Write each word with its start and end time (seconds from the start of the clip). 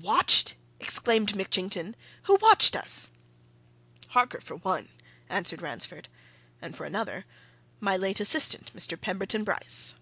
"Watched!" 0.00 0.56
exclaimed 0.80 1.36
Mitchington. 1.36 1.94
"Who 2.24 2.34
watched 2.42 2.74
us?" 2.74 3.10
"Harker, 4.08 4.40
for 4.40 4.56
one," 4.56 4.88
answered 5.28 5.62
Ransford. 5.62 6.08
"And 6.60 6.76
for 6.76 6.84
another 6.84 7.24
my 7.78 7.96
late 7.96 8.18
assistant, 8.18 8.74
Mr. 8.74 9.00
Pemberton 9.00 9.44
Bryce." 9.44 9.94